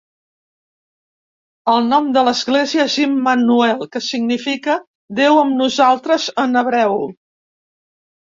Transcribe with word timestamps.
El 1.73 1.83
nom 1.89 2.07
de 2.15 2.21
l'església 2.27 2.85
és 2.91 2.95
"Immanuel", 3.03 3.85
que 3.97 4.01
significa 4.07 4.79
"Déu 5.21 5.37
amb 5.43 5.55
nosaltres" 5.61 6.25
en 6.45 6.61
hebreu. 6.63 6.97